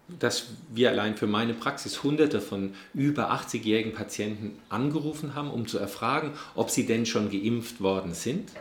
dass 0.07 0.47
wir 0.71 0.91
allein 0.91 1.17
für 1.17 1.27
meine 1.27 1.53
Praxis 1.53 2.03
hunderte 2.03 2.39
von 2.39 2.73
über 2.93 3.31
80-jährigen 3.31 3.93
Patienten 3.93 4.59
angerufen 4.69 5.33
haben, 5.33 5.49
um 5.49 5.67
zu 5.67 5.79
erfragen, 5.79 6.33
ob 6.53 6.69
sie 6.69 6.85
denn 6.85 7.05
schon 7.05 7.31
geimpft 7.31 7.81
worden 7.81 8.13
sind 8.13 8.51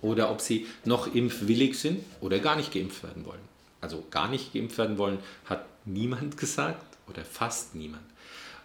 oder 0.00 0.30
ob 0.30 0.40
sie 0.40 0.66
noch 0.84 1.14
impfwillig 1.14 1.78
sind 1.78 2.04
oder 2.20 2.38
gar 2.38 2.56
nicht 2.56 2.72
geimpft 2.72 3.02
werden 3.02 3.26
wollen. 3.26 3.40
Also 3.80 4.04
gar 4.10 4.28
nicht 4.28 4.54
geimpft 4.54 4.78
werden 4.78 4.96
wollen, 4.96 5.18
hat 5.44 5.66
niemand 5.84 6.36
gesagt 6.38 6.84
oder 7.06 7.24
fast 7.24 7.74
niemand. 7.74 8.02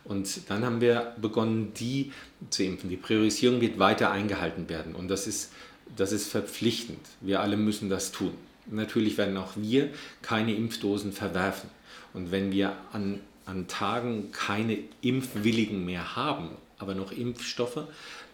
Und 0.05 0.49
dann 0.49 0.63
haben 0.65 0.79
wir 0.79 1.13
begonnen, 1.21 1.73
die 1.73 2.13
zu 2.49 2.63
impfen. 2.63 2.89
Die 2.89 2.95
Priorisierung 2.97 3.59
wird 3.59 3.79
weiter 3.79 4.11
eingehalten 4.11 4.69
werden 4.69 4.95
und 4.95 5.09
das 5.09 5.27
ist, 5.27 5.51
das 5.95 6.13
ist 6.13 6.29
verpflichtend. 6.29 7.05
Wir 7.19 7.41
alle 7.41 7.57
müssen 7.57 7.89
das 7.89 8.13
tun. 8.13 8.33
Natürlich 8.71 9.17
werden 9.17 9.35
auch 9.37 9.53
wir 9.55 9.89
keine 10.21 10.53
Impfdosen 10.53 11.11
verwerfen. 11.11 11.69
Und 12.13 12.31
wenn 12.31 12.51
wir 12.51 12.75
an, 12.91 13.19
an 13.45 13.67
Tagen 13.67 14.31
keine 14.31 14.79
Impfwilligen 15.01 15.85
mehr 15.85 16.15
haben, 16.15 16.49
aber 16.77 16.95
noch 16.95 17.11
Impfstoffe, 17.11 17.83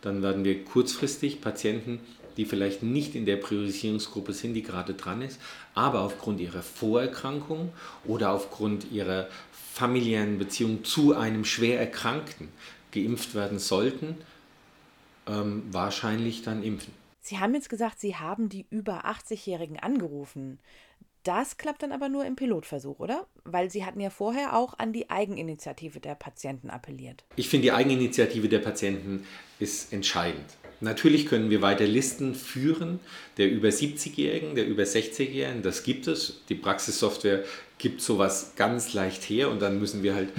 dann 0.02 0.22
werden 0.22 0.44
wir 0.44 0.64
kurzfristig 0.64 1.42
Patienten, 1.42 2.00
die 2.38 2.46
vielleicht 2.46 2.84
nicht 2.84 3.16
in 3.16 3.26
der 3.26 3.38
Priorisierungsgruppe 3.38 4.34
sind, 4.34 4.54
die 4.54 4.62
gerade 4.62 4.94
dran 4.94 5.22
ist, 5.22 5.40
aber 5.74 6.02
aufgrund 6.02 6.40
ihrer 6.40 6.62
Vorerkrankung 6.62 7.72
oder 8.04 8.32
aufgrund 8.32 8.92
ihrer 8.92 9.28
familiären 9.74 10.38
Beziehung 10.38 10.84
zu 10.84 11.16
einem 11.16 11.46
schwer 11.46 11.80
Erkrankten 11.80 12.50
geimpft 12.92 13.36
werden 13.36 13.60
sollten, 13.60 14.16
ähm, 15.28 15.64
wahrscheinlich 15.72 16.44
dann 16.44 16.64
impfen. 16.64 16.94
Sie 17.22 17.40
haben 17.40 17.56
jetzt 17.56 17.70
gesagt, 17.70 18.00
Sie 18.00 18.16
haben 18.16 18.50
die 18.50 18.66
über 18.70 19.06
80-Jährigen 19.06 19.80
angerufen. 19.80 20.60
Das 21.26 21.58
klappt 21.58 21.82
dann 21.82 21.92
aber 21.92 22.08
nur 22.08 22.24
im 22.24 22.36
Pilotversuch, 22.36 23.00
oder? 23.00 23.26
Weil 23.46 23.72
Sie 23.72 23.84
hatten 23.84 24.00
ja 24.00 24.12
vorher 24.12 24.56
auch 24.56 24.78
an 24.78 24.94
die 24.94 25.10
Eigeninitiative 25.10 26.00
der 26.00 26.14
Patienten 26.14 26.70
appelliert. 26.70 27.24
Ich 27.36 27.50
finde, 27.50 27.64
die 27.64 27.72
Eigeninitiative 27.72 28.48
der 28.48 28.60
Patienten 28.60 29.26
ist 29.58 29.92
entscheidend. 29.92 30.46
Natürlich 30.82 31.28
können 31.28 31.50
wir 31.50 31.62
weiter 31.62 31.86
Listen 31.86 32.36
führen 32.36 33.00
der 33.38 33.50
über 33.50 33.70
70-Jährigen, 33.70 34.56
der 34.56 34.68
über 34.68 34.84
60-Jährigen. 34.84 35.62
Das 35.62 35.84
gibt 35.84 36.08
es. 36.08 36.42
Die 36.50 36.56
Praxissoftware 36.56 37.44
gibt 37.78 38.02
sowas 38.02 38.54
ganz 38.56 38.94
leicht 38.94 39.24
her 39.24 39.50
und 39.50 39.62
dann 39.62 39.80
müssen 39.80 40.04
wir 40.04 40.16
halt 40.16 40.30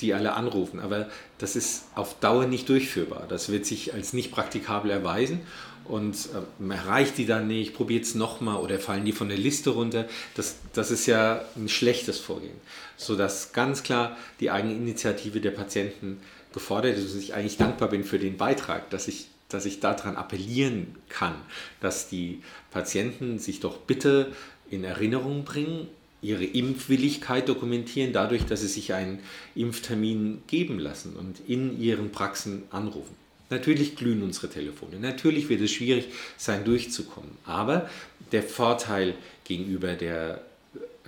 die 0.00 0.12
alle 0.14 0.34
anrufen. 0.34 0.80
Aber 0.80 1.08
das 1.38 1.56
ist 1.56 1.84
auf 1.94 2.18
Dauer 2.20 2.46
nicht 2.46 2.68
durchführbar. 2.68 3.26
Das 3.28 3.50
wird 3.50 3.66
sich 3.66 3.94
als 3.94 4.12
nicht 4.12 4.30
praktikabel 4.30 4.90
erweisen 4.90 5.40
und 5.88 6.16
äh, 6.60 6.72
erreicht 6.72 7.18
die 7.18 7.26
dann 7.26 7.46
nicht, 7.46 7.74
probiert 7.74 8.04
es 8.04 8.14
nochmal 8.14 8.56
oder 8.56 8.78
fallen 8.78 9.04
die 9.04 9.12
von 9.12 9.28
der 9.28 9.38
Liste 9.38 9.70
runter. 9.70 10.06
Das, 10.34 10.56
das 10.72 10.90
ist 10.90 11.06
ja 11.06 11.44
ein 11.56 11.68
schlechtes 11.68 12.18
Vorgehen, 12.18 12.56
sodass 12.96 13.52
ganz 13.52 13.82
klar 13.82 14.16
die 14.40 14.50
Eigeninitiative 14.50 15.40
der 15.40 15.52
Patienten 15.52 16.20
gefordert 16.52 16.96
ist 16.96 17.14
und 17.14 17.20
ich 17.20 17.34
eigentlich 17.34 17.56
dankbar 17.56 17.88
bin 17.88 18.04
für 18.04 18.18
den 18.18 18.36
Beitrag, 18.36 18.90
dass 18.90 19.08
ich, 19.08 19.28
dass 19.48 19.66
ich 19.66 19.80
daran 19.80 20.16
appellieren 20.16 20.94
kann, 21.08 21.34
dass 21.80 22.08
die 22.08 22.42
Patienten 22.70 23.38
sich 23.38 23.60
doch 23.60 23.78
bitte 23.78 24.32
in 24.70 24.84
Erinnerung 24.84 25.44
bringen, 25.44 25.88
ihre 26.22 26.44
Impfwilligkeit 26.44 27.48
dokumentieren, 27.48 28.12
dadurch, 28.12 28.44
dass 28.46 28.62
sie 28.62 28.68
sich 28.68 28.92
einen 28.94 29.20
Impftermin 29.54 30.42
geben 30.46 30.78
lassen 30.78 31.14
und 31.14 31.40
in 31.46 31.80
ihren 31.80 32.10
Praxen 32.10 32.64
anrufen. 32.70 33.14
Natürlich 33.48 33.94
glühen 33.94 34.22
unsere 34.22 34.48
Telefone. 34.48 34.98
Natürlich 34.98 35.48
wird 35.48 35.60
es 35.60 35.70
schwierig 35.70 36.06
sein, 36.36 36.64
durchzukommen. 36.64 37.30
Aber 37.44 37.88
der 38.32 38.42
Vorteil 38.42 39.14
gegenüber 39.44 39.94
der 39.94 40.42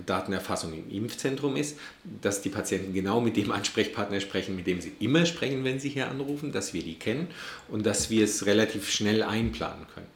Datenerfassung 0.07 0.73
im 0.73 0.90
Impfzentrum 0.90 1.57
ist, 1.57 1.78
dass 2.21 2.43
die 2.43 2.49
Patienten 2.49 2.93
genau 2.95 3.21
mit 3.21 3.37
dem 3.37 3.50
Ansprechpartner 3.59 4.21
sprechen, 4.21 4.57
mit 4.57 4.67
dem 4.67 4.81
sie 4.81 4.93
immer 5.00 5.26
sprechen, 5.26 5.64
wenn 5.64 5.81
sie 5.81 5.88
hier 5.88 6.09
anrufen, 6.11 6.52
dass 6.52 6.75
wir 6.75 6.83
die 6.83 6.95
kennen 6.95 7.28
und 7.69 7.87
dass 7.87 8.11
wir 8.11 8.25
es 8.25 8.47
relativ 8.47 8.90
schnell 8.90 9.23
einplanen 9.23 9.87
können. 9.95 10.07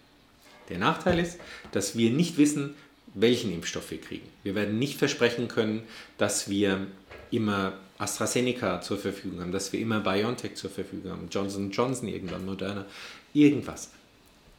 Der 0.69 0.79
Nachteil 0.79 1.19
ist, 1.19 1.39
dass 1.73 1.97
wir 1.97 2.11
nicht 2.11 2.39
wissen, 2.39 2.75
welchen 3.15 3.53
Impfstoff 3.53 3.91
wir 3.91 4.01
kriegen. 4.01 4.27
Wir 4.43 4.55
werden 4.55 4.79
nicht 4.79 4.99
versprechen 4.99 5.49
können, 5.49 5.83
dass 6.19 6.49
wir 6.49 6.87
immer 7.31 7.75
AstraZeneca 7.99 8.81
zur 8.81 8.99
Verfügung 8.99 9.41
haben, 9.41 9.53
dass 9.53 9.73
wir 9.73 9.81
immer 9.81 10.01
BioNTech 10.01 10.55
zur 10.55 10.71
Verfügung 10.71 11.13
haben, 11.13 11.29
Johnson 11.31 11.71
Johnson 11.71 12.09
irgendwann, 12.09 12.47
Moderna, 12.47 12.87
irgendwas. 13.35 13.91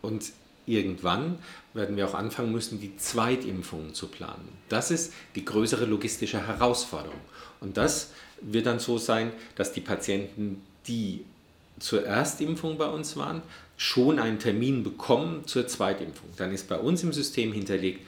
Und 0.02 0.32
irgendwann 0.66 1.38
werden 1.74 1.98
wir 1.98 2.08
auch 2.08 2.14
anfangen 2.14 2.52
müssen, 2.52 2.80
die 2.80 2.96
Zweitimpfungen 2.98 3.94
zu 3.94 4.08
planen. 4.08 4.48
Das 4.70 4.92
ist 4.92 5.14
die 5.36 5.46
größere 5.46 5.86
logistische 5.86 6.46
Herausforderung. 6.46 7.20
Und 7.60 7.78
das 7.78 8.12
wird 8.42 8.66
dann 8.66 8.80
so 8.80 8.98
sein, 8.98 9.32
dass 9.56 9.74
die 9.74 9.82
Patienten, 9.82 10.62
die 10.88 11.26
zur 11.80 12.06
Erstimpfung 12.06 12.78
bei 12.78 12.88
uns 12.88 13.18
waren, 13.18 13.42
schon 13.78 14.20
einen 14.20 14.40
Termin 14.40 14.84
bekommen 14.84 15.46
zur 15.48 15.68
Zweitimpfung. 15.68 16.30
Dann 16.38 16.54
ist 16.54 16.68
bei 16.70 16.78
uns 16.78 17.04
im 17.04 17.12
System 17.14 17.52
hinterlegt, 17.52 18.02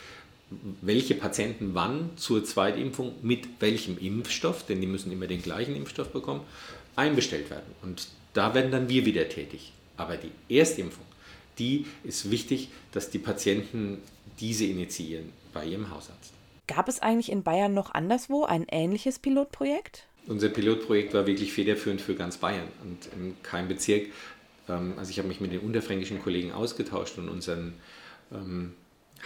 welche 0.81 1.15
Patienten 1.15 1.71
wann 1.74 2.12
zur 2.17 2.43
Zweitimpfung 2.43 3.15
mit 3.21 3.47
welchem 3.59 3.97
Impfstoff, 3.97 4.65
denn 4.65 4.79
die 4.79 4.88
müssen 4.88 5.12
immer 5.12 5.27
den 5.27 5.41
gleichen 5.41 5.75
Impfstoff 5.75 6.09
bekommen, 6.09 6.41
einbestellt 6.95 7.50
werden. 7.50 7.74
Und 7.81 8.07
da 8.33 8.53
werden 8.53 8.71
dann 8.71 8.89
wir 8.89 9.05
wieder 9.05 9.27
tätig. 9.27 9.71
Aber 9.97 10.17
die 10.17 10.55
Erstimpfung 10.55 11.04
die 11.59 11.85
ist 12.03 12.31
wichtig, 12.31 12.69
dass 12.91 13.09
die 13.09 13.19
Patienten 13.19 14.00
diese 14.39 14.65
initiieren 14.65 15.31
bei 15.53 15.65
ihrem 15.65 15.89
Hausarzt. 15.89 16.33
Gab 16.67 16.89
es 16.89 17.01
eigentlich 17.01 17.31
in 17.31 17.43
Bayern 17.43 17.74
noch 17.74 17.93
anderswo 17.93 18.43
ein 18.43 18.65
ähnliches 18.69 19.19
Pilotprojekt? 19.19 20.07
Unser 20.27 20.50
Pilotprojekt 20.50 21.13
war 21.13 21.27
wirklich 21.27 21.53
federführend 21.53 22.01
für 22.01 22.15
ganz 22.15 22.38
Bayern 22.38 22.67
und 22.83 23.07
in 23.13 23.35
keinem 23.43 23.67
Bezirk. 23.67 24.07
Ähm, 24.67 24.93
also 24.97 25.12
ich 25.12 25.19
habe 25.19 25.27
mich 25.27 25.39
mit 25.39 25.51
den 25.51 25.59
unterfränkischen 25.59 26.21
Kollegen 26.21 26.51
ausgetauscht 26.51 27.17
und 27.19 27.29
unseren 27.29 27.75
ähm, 28.31 28.74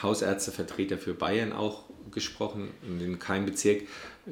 Hausärztevertreter 0.01 0.98
für 0.98 1.13
Bayern 1.13 1.53
auch 1.53 1.83
gesprochen. 2.12 2.69
Und 2.88 3.01
in 3.01 3.19
keinem 3.19 3.45
Bezirk 3.45 3.83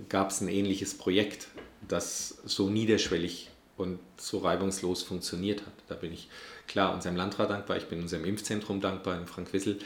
gab 0.09 0.31
es 0.31 0.41
ein 0.41 0.49
ähnliches 0.49 0.97
Projekt, 0.97 1.47
das 1.87 2.37
so 2.45 2.69
niederschwellig 2.69 3.49
und 3.77 3.99
so 4.17 4.39
reibungslos 4.39 5.03
funktioniert 5.03 5.61
hat. 5.61 5.73
Da 5.87 5.95
bin 5.95 6.11
ich 6.11 6.29
klar 6.67 6.93
unserem 6.93 7.15
Landrat 7.15 7.49
dankbar, 7.49 7.77
ich 7.77 7.85
bin 7.85 8.01
unserem 8.01 8.25
Impfzentrum 8.25 8.81
dankbar 8.81 9.17
in 9.17 9.27
Frank-Wissel, 9.27 9.79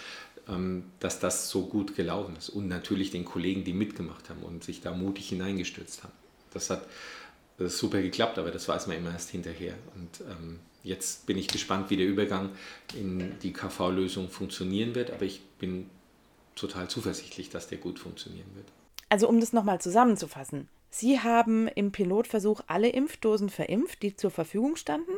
ähm, 0.48 0.86
dass 1.00 1.20
das 1.20 1.50
so 1.50 1.66
gut 1.66 1.96
gelaufen 1.96 2.36
ist. 2.38 2.50
Und 2.50 2.68
natürlich 2.68 3.12
den 3.12 3.26
Kollegen, 3.26 3.64
die 3.64 3.74
mitgemacht 3.74 4.30
haben 4.30 4.44
und 4.44 4.64
sich 4.64 4.82
da 4.82 4.92
mutig 4.92 5.30
hineingestürzt 5.30 6.04
haben. 6.04 6.14
Das 6.54 6.70
hat 6.70 6.86
das 7.58 7.78
super 7.78 8.02
geklappt, 8.02 8.40
aber 8.40 8.52
das 8.52 8.68
weiß 8.68 8.88
man 8.88 8.98
immer 8.98 9.12
erst 9.12 9.30
hinterher. 9.30 9.76
Und 9.96 10.22
ähm, 10.30 10.60
jetzt 10.84 11.26
bin 11.26 11.38
ich 11.38 11.48
gespannt, 11.48 11.90
wie 11.90 11.98
der 11.98 12.08
Übergang 12.08 12.50
in 12.96 13.38
die 13.40 13.54
KV-Lösung 13.54 14.30
funktionieren 14.30 14.96
wird, 14.96 15.12
aber 15.12 15.24
ich 15.24 15.42
bin 15.60 15.90
total 16.56 16.90
zuversichtlich, 16.90 17.50
dass 17.50 17.68
der 17.68 17.78
gut 17.78 18.00
funktionieren 18.00 18.50
wird. 18.56 18.68
Also 19.10 19.28
um 19.28 19.40
das 19.40 19.54
nochmal 19.54 19.80
zusammenzufassen. 19.82 20.70
Sie 20.92 21.22
haben 21.22 21.70
im 21.70 21.92
Pilotversuch 21.94 22.62
alle 22.68 22.90
Impfdosen 22.90 23.50
verimpft, 23.50 24.04
die 24.04 24.16
zur 24.16 24.30
Verfügung 24.30 24.76
standen 24.76 25.14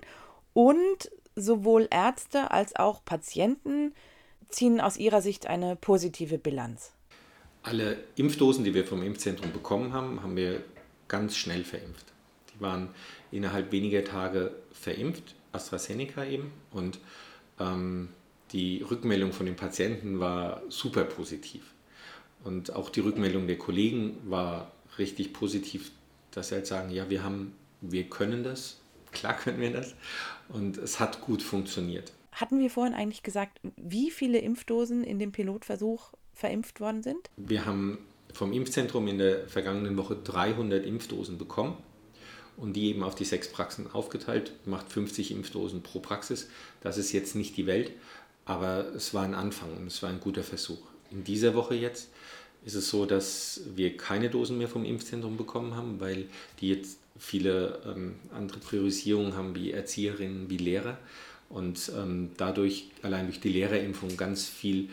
und 0.54 1.10
sowohl 1.36 1.88
Ärzte 1.90 2.52
als 2.52 2.76
auch 2.76 3.04
Patienten 3.04 3.94
ziehen 4.50 4.80
aus 4.80 4.98
Ihrer 4.98 5.22
Sicht 5.22 5.48
eine 5.48 5.76
positive 5.76 6.38
Bilanz. 6.38 6.94
Alle 7.64 7.98
Impfdosen, 8.16 8.64
die 8.64 8.76
wir 8.76 8.86
vom 8.86 9.02
Impfzentrum 9.02 9.52
bekommen 9.52 9.94
haben, 9.94 10.22
haben 10.22 10.36
wir 10.36 10.64
ganz 11.08 11.36
schnell 11.36 11.64
verimpft. 11.64 12.06
Die 12.54 12.62
waren 12.62 12.90
innerhalb 13.32 13.72
weniger 13.72 14.04
Tage 14.04 14.54
verimpft, 14.72 15.36
AstraZeneca 15.54 16.24
eben. 16.26 16.52
Und 16.72 17.00
ähm, 17.60 18.10
die 18.52 18.84
Rückmeldung 18.84 19.34
von 19.34 19.48
den 19.48 19.56
Patienten 19.56 20.20
war 20.20 20.62
super 20.70 21.04
positiv. 21.04 21.74
Und 22.44 22.76
auch 22.76 22.90
die 22.90 23.00
Rückmeldung 23.00 23.48
der 23.48 23.58
Kollegen 23.58 24.18
war 24.26 24.72
richtig 24.98 25.34
positiv, 25.34 25.92
dass 26.32 26.50
sie 26.50 26.56
halt 26.56 26.68
sagen, 26.68 26.90
ja, 26.92 27.10
wir 27.10 27.24
haben, 27.24 27.54
wir 27.82 28.10
können 28.10 28.44
das, 28.44 28.80
klar 29.12 29.38
können 29.38 29.60
wir 29.60 29.72
das. 29.72 29.96
Und 30.50 30.78
es 30.78 31.00
hat 31.00 31.22
gut 31.22 31.42
funktioniert. 31.42 32.12
Hatten 32.32 32.60
wir 32.60 32.70
vorhin 32.70 32.94
eigentlich 32.94 33.24
gesagt, 33.24 33.60
wie 33.78 34.10
viele 34.10 34.40
Impfdosen 34.40 35.04
in 35.04 35.20
dem 35.20 35.32
Pilotversuch 35.32 36.14
verimpft 36.34 36.80
worden 36.80 37.04
sind? 37.04 37.30
Wir 37.38 37.66
haben 37.66 38.00
vom 38.34 38.52
Impfzentrum 38.52 39.08
in 39.08 39.20
der 39.20 39.48
vergangenen 39.48 39.96
Woche 39.98 40.16
300 40.16 40.84
Impfdosen 40.86 41.38
bekommen 41.38 41.78
und 42.58 42.74
die 42.74 42.90
eben 42.90 43.04
auf 43.04 43.16
die 43.16 43.26
sechs 43.26 43.52
Praxen 43.52 43.92
aufgeteilt, 43.92 44.54
macht 44.66 44.92
50 44.92 45.32
Impfdosen 45.32 45.84
pro 45.84 46.00
Praxis. 46.00 46.50
Das 46.82 46.98
ist 46.98 47.12
jetzt 47.12 47.36
nicht 47.36 47.56
die 47.58 47.68
Welt, 47.68 47.92
aber 48.46 48.94
es 48.96 49.14
war 49.14 49.24
ein 49.24 49.36
Anfang 49.36 49.76
und 49.78 49.88
es 49.88 50.02
war 50.02 50.10
ein 50.10 50.20
guter 50.20 50.44
Versuch. 50.44 50.82
In 51.12 51.24
dieser 51.24 51.54
Woche 51.54 51.76
jetzt 51.76 52.10
ist 52.66 52.76
es 52.76 52.90
so, 52.90 53.06
dass 53.06 53.62
wir 53.76 53.98
keine 53.98 54.30
Dosen 54.30 54.58
mehr 54.58 54.70
vom 54.70 54.86
Impfzentrum 54.86 55.38
bekommen 55.38 55.76
haben, 55.76 56.00
weil 56.00 56.26
die 56.60 56.70
jetzt 56.70 56.98
viele 57.18 57.80
ähm, 57.86 58.16
andere 58.34 58.60
Priorisierungen 58.60 59.36
haben, 59.36 59.56
wie 59.56 59.72
Erzieherinnen, 59.72 60.50
wie 60.50 60.58
Lehrer. 60.58 60.98
Und 61.50 61.92
ähm, 61.96 62.32
dadurch, 62.38 62.90
allein 63.02 63.28
durch 63.28 63.40
die 63.40 63.50
Lehrerimpfung, 63.50 64.18
ganz 64.18 64.48
viel 64.48 64.90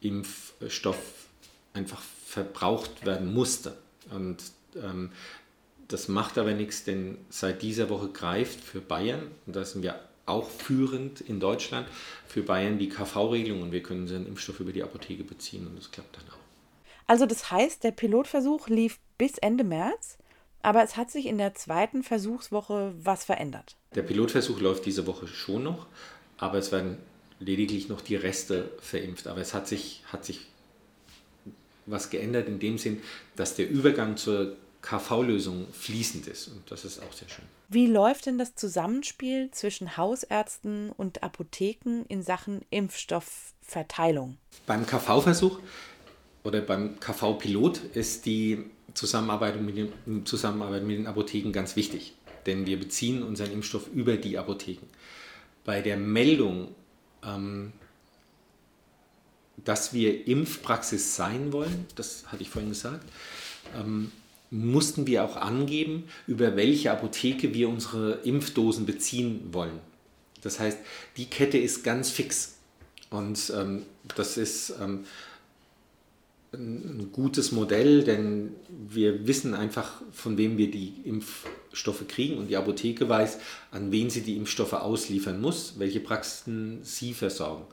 Impfstoff 0.00 1.26
einfach 1.74 2.02
verbraucht 2.26 3.06
werden 3.06 3.32
musste. 3.32 3.76
Und 4.10 4.38
ähm, 4.76 5.10
das 5.88 6.08
macht 6.08 6.38
aber 6.38 6.54
nichts, 6.54 6.84
denn 6.84 7.18
seit 7.28 7.62
dieser 7.62 7.90
Woche 7.90 8.08
greift 8.08 8.60
für 8.60 8.80
Bayern, 8.80 9.30
und 9.46 9.54
da 9.54 9.64
sind 9.64 9.82
wir 9.82 10.00
auch 10.26 10.48
führend 10.48 11.20
in 11.20 11.40
Deutschland, 11.40 11.86
für 12.26 12.42
Bayern 12.42 12.78
die 12.78 12.88
KV-Regelung 12.88 13.62
und 13.62 13.72
wir 13.72 13.82
können 13.82 14.02
unseren 14.02 14.26
Impfstoff 14.26 14.60
über 14.60 14.72
die 14.72 14.82
Apotheke 14.82 15.24
beziehen 15.24 15.66
und 15.66 15.76
das 15.76 15.90
klappt 15.90 16.16
dann 16.16 16.24
auch. 16.30 16.41
Also 17.12 17.26
das 17.26 17.50
heißt, 17.50 17.84
der 17.84 17.90
Pilotversuch 17.90 18.68
lief 18.68 18.98
bis 19.18 19.36
Ende 19.36 19.64
März, 19.64 20.16
aber 20.62 20.82
es 20.82 20.96
hat 20.96 21.10
sich 21.10 21.26
in 21.26 21.36
der 21.36 21.52
zweiten 21.52 22.02
Versuchswoche 22.02 22.94
was 22.96 23.22
verändert. 23.24 23.76
Der 23.94 24.00
Pilotversuch 24.00 24.58
läuft 24.60 24.86
diese 24.86 25.06
Woche 25.06 25.26
schon 25.26 25.62
noch, 25.62 25.84
aber 26.38 26.56
es 26.56 26.72
werden 26.72 26.96
lediglich 27.38 27.90
noch 27.90 28.00
die 28.00 28.16
Reste 28.16 28.70
verimpft. 28.80 29.26
Aber 29.26 29.42
es 29.42 29.52
hat 29.52 29.68
sich, 29.68 30.02
hat 30.10 30.24
sich 30.24 30.46
was 31.84 32.08
geändert 32.08 32.48
in 32.48 32.58
dem 32.58 32.78
Sinn, 32.78 33.02
dass 33.36 33.56
der 33.56 33.68
Übergang 33.68 34.16
zur 34.16 34.56
KV-Lösung 34.80 35.66
fließend 35.70 36.26
ist. 36.28 36.48
Und 36.48 36.70
das 36.70 36.86
ist 36.86 37.02
auch 37.02 37.12
sehr 37.12 37.28
schön. 37.28 37.44
Wie 37.68 37.88
läuft 37.88 38.24
denn 38.24 38.38
das 38.38 38.54
Zusammenspiel 38.54 39.50
zwischen 39.50 39.98
Hausärzten 39.98 40.90
und 40.90 41.22
Apotheken 41.22 42.04
in 42.08 42.22
Sachen 42.22 42.62
Impfstoffverteilung? 42.70 44.38
Beim 44.66 44.86
KV-Versuch 44.86 45.58
oder 46.44 46.60
beim 46.60 46.98
KV-Pilot 46.98 47.78
ist 47.94 48.26
die 48.26 48.64
Zusammenarbeit 48.94 49.60
mit, 49.60 49.76
den, 49.76 50.26
Zusammenarbeit 50.26 50.84
mit 50.84 50.98
den 50.98 51.06
Apotheken 51.06 51.52
ganz 51.52 51.76
wichtig. 51.76 52.14
Denn 52.46 52.66
wir 52.66 52.78
beziehen 52.78 53.22
unseren 53.22 53.52
Impfstoff 53.52 53.88
über 53.94 54.16
die 54.16 54.36
Apotheken. 54.38 54.86
Bei 55.64 55.80
der 55.80 55.96
Meldung 55.96 56.74
ähm, 57.24 57.72
dass 59.64 59.92
wir 59.92 60.26
Impfpraxis 60.26 61.16
sein 61.16 61.52
wollen, 61.52 61.86
das 61.94 62.24
hatte 62.26 62.42
ich 62.42 62.50
vorhin 62.50 62.70
gesagt, 62.70 63.04
ähm, 63.76 64.10
mussten 64.50 65.06
wir 65.06 65.24
auch 65.24 65.36
angeben, 65.36 66.04
über 66.26 66.56
welche 66.56 66.90
Apotheke 66.90 67.54
wir 67.54 67.68
unsere 67.68 68.14
Impfdosen 68.24 68.86
beziehen 68.86 69.48
wollen. 69.52 69.78
Das 70.42 70.58
heißt, 70.58 70.78
die 71.16 71.26
Kette 71.26 71.58
ist 71.58 71.84
ganz 71.84 72.10
fix. 72.10 72.56
Und 73.10 73.52
ähm, 73.56 73.82
das 74.16 74.36
ist 74.36 74.74
ähm, 74.80 75.04
ein 76.52 77.10
gutes 77.12 77.52
Modell, 77.52 78.04
denn 78.04 78.54
wir 78.68 79.26
wissen 79.26 79.54
einfach, 79.54 80.02
von 80.12 80.36
wem 80.36 80.58
wir 80.58 80.70
die 80.70 80.94
Impfstoffe 81.04 82.06
kriegen 82.08 82.36
und 82.36 82.48
die 82.48 82.56
Apotheke 82.56 83.08
weiß, 83.08 83.38
an 83.70 83.90
wen 83.90 84.10
sie 84.10 84.20
die 84.20 84.36
Impfstoffe 84.36 84.74
ausliefern 84.74 85.40
muss, 85.40 85.78
welche 85.78 86.00
Praxen 86.00 86.80
sie 86.82 87.14
versorgen. 87.14 87.64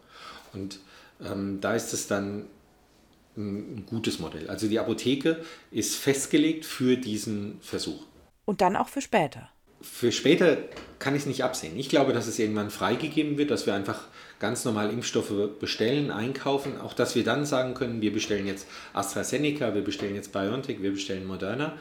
Und 0.54 0.80
ähm, 1.22 1.60
da 1.60 1.76
ist 1.76 1.94
es 1.94 2.08
dann 2.08 2.46
ein 3.38 3.86
gutes 3.86 4.20
Modell. 4.20 4.50
Also 4.50 4.68
die 4.68 4.80
Apotheke 4.80 5.44
ist 5.72 5.96
festgelegt 5.96 6.66
für 6.66 6.98
diesen 6.98 7.60
Versuch. 7.62 8.06
Und 8.46 8.62
dann 8.62 8.76
auch 8.76 8.90
für 8.90 9.02
später. 9.02 9.50
Für 9.82 10.12
später 10.12 10.58
kann 11.00 11.16
ich 11.16 11.22
es 11.22 11.28
nicht 11.28 11.44
absehen. 11.44 11.78
Ich 11.78 11.90
glaube, 11.90 12.12
dass 12.12 12.28
es 12.28 12.40
irgendwann 12.40 12.70
freigegeben 12.70 13.38
wird, 13.38 13.52
dass 13.52 13.66
wir 13.66 13.74
einfach 13.74 14.08
ganz 14.40 14.66
normal 14.66 14.90
Impfstoffe 14.92 15.34
bestellen, 15.60 16.12
einkaufen. 16.12 16.80
Auch 16.80 16.94
dass 16.94 17.16
wir 17.16 17.24
dann 17.24 17.46
sagen 17.46 17.74
können, 17.74 18.02
wir 18.02 18.14
bestellen 18.14 18.48
jetzt 18.48 18.68
AstraZeneca, 18.94 19.74
wir 19.74 19.84
bestellen 19.84 20.16
jetzt 20.16 20.32
BioNTech, 20.32 20.82
wir 20.82 20.92
bestellen 20.92 21.28
Moderna, 21.28 21.74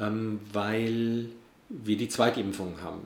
ähm, 0.00 0.40
weil 0.52 1.26
wir 1.68 1.96
die 1.96 2.08
Zweitimpfung 2.08 2.80
haben. 2.82 3.00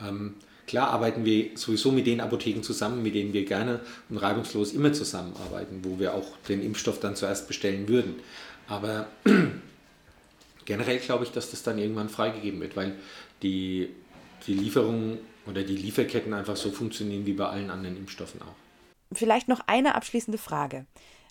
Ähm, 0.00 0.34
Klar 0.66 0.90
arbeiten 0.90 1.24
wir 1.24 1.50
sowieso 1.54 1.92
mit 1.92 2.06
den 2.06 2.20
Apotheken 2.20 2.62
zusammen, 2.62 3.02
mit 3.02 3.14
denen 3.14 3.32
wir 3.32 3.44
gerne 3.44 3.80
und 4.10 4.16
reibungslos 4.16 4.72
immer 4.72 4.92
zusammenarbeiten, 4.92 5.80
wo 5.82 5.98
wir 6.00 6.14
auch 6.14 6.26
den 6.48 6.62
Impfstoff 6.62 6.98
dann 6.98 7.14
zuerst 7.14 7.46
bestellen 7.46 7.88
würden. 7.88 8.16
Aber 8.66 9.06
generell 10.64 10.98
glaube 10.98 11.24
ich, 11.24 11.30
dass 11.30 11.50
das 11.50 11.62
dann 11.62 11.78
irgendwann 11.78 12.08
freigegeben 12.08 12.60
wird, 12.60 12.76
weil 12.76 12.96
die, 13.42 13.90
die 14.48 14.54
Lieferungen 14.54 15.18
oder 15.46 15.62
die 15.62 15.76
Lieferketten 15.76 16.34
einfach 16.34 16.56
so 16.56 16.70
funktionieren 16.70 17.26
wie 17.26 17.32
bei 17.32 17.46
allen 17.46 17.70
anderen 17.70 17.96
Impfstoffen 17.96 18.42
auch. 18.42 18.54
Vielleicht 19.12 19.48
noch 19.48 19.60
eine 19.66 19.94
abschließende 19.94 20.38
Frage. 20.38 20.86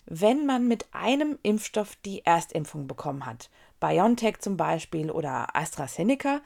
Wenn 0.06 0.46
man 0.46 0.68
mit 0.68 0.86
einem 0.92 1.38
Impfstoff 1.42 1.96
die 2.04 2.24
Erstimpfung 2.24 2.86
bekommen 2.86 3.26
hat, 3.26 3.50
BioNTech 3.80 4.38
zum 4.38 4.56
Beispiel 4.56 5.10
oder 5.10 5.54
AstraZeneca, 5.56 6.40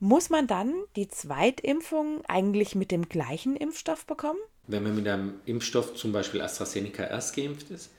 muss 0.00 0.30
man 0.30 0.46
dann 0.46 0.74
die 0.96 1.08
Zweitimpfung 1.08 2.24
eigentlich 2.26 2.74
mit 2.74 2.90
dem 2.90 3.08
gleichen 3.08 3.56
Impfstoff 3.56 4.04
bekommen? 4.06 4.38
Wenn 4.66 4.82
man 4.82 4.94
mit 4.94 5.08
einem 5.08 5.34
Impfstoff, 5.46 5.94
zum 5.94 6.12
Beispiel 6.12 6.40
AstraZeneca, 6.40 7.04
erst 7.04 7.34
geimpft 7.34 7.70
ist, 7.70 7.90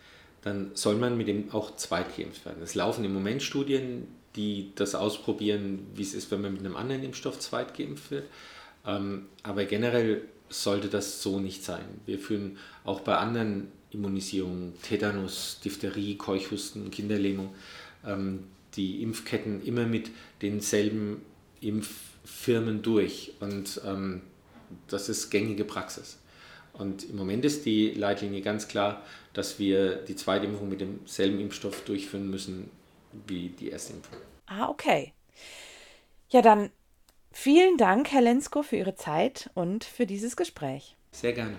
dann 0.41 0.72
soll 0.76 0.95
man 0.95 1.17
mit 1.17 1.28
dem 1.28 1.52
auch 1.52 1.76
zweitgeimpft 1.76 2.45
werden. 2.45 2.62
Es 2.63 2.76
laufen 2.76 3.04
im 3.04 3.13
Moment 3.13 3.41
Studien, 3.41 4.08
die 4.36 4.72
das 4.76 4.95
ausprobieren, 4.95 5.88
wie 5.95 6.04
es 6.04 6.13
ist, 6.13 6.32
wenn 6.32 6.41
man 6.41 6.54
mit 6.54 6.65
einem 6.65 6.76
anderen 6.76 7.04
Impfstoff 7.04 7.39
zweitgeimpft 7.39 8.12
wird. 8.12 8.26
Ähm, 8.85 9.27
aber 9.43 9.65
generell 9.65 10.23
sollte 10.49 10.87
das 10.87 11.21
so 11.21 11.39
nicht 11.39 11.63
sein. 11.63 11.85
Wir 12.05 12.19
führen 12.19 12.57
auch 12.83 13.01
bei 13.01 13.17
anderen 13.17 13.71
Immunisierungen, 13.91 14.73
Tetanus, 14.81 15.59
Diphtherie, 15.63 16.15
Keuchhusten, 16.15 16.91
Kinderlähmung, 16.91 17.53
ähm, 18.05 18.45
die 18.75 19.01
Impfketten 19.01 19.63
immer 19.65 19.85
mit 19.85 20.11
denselben 20.41 21.21
Impffirmen 21.61 22.81
durch 22.81 23.33
und 23.39 23.81
ähm, 23.85 24.21
das 24.87 25.09
ist 25.09 25.29
gängige 25.29 25.65
Praxis. 25.65 26.19
Und 26.73 27.09
im 27.09 27.17
Moment 27.17 27.43
ist 27.43 27.65
die 27.65 27.91
Leitlinie 27.91 28.41
ganz 28.41 28.67
klar, 28.67 29.03
dass 29.33 29.59
wir 29.59 29.95
die 29.95 30.15
zweite 30.15 30.45
Impfung 30.45 30.69
mit 30.69 30.81
demselben 30.81 31.39
Impfstoff 31.39 31.83
durchführen 31.83 32.29
müssen 32.29 32.69
wie 33.27 33.49
die 33.49 33.69
erste 33.69 33.93
Impfung. 33.93 34.17
Ah, 34.45 34.69
okay. 34.69 35.13
Ja, 36.29 36.41
dann 36.41 36.69
vielen 37.31 37.77
Dank, 37.77 38.11
Herr 38.11 38.21
Lensko, 38.21 38.63
für 38.63 38.77
Ihre 38.77 38.95
Zeit 38.95 39.49
und 39.53 39.83
für 39.83 40.05
dieses 40.05 40.35
Gespräch. 40.35 40.95
Sehr 41.11 41.33
gerne. 41.33 41.55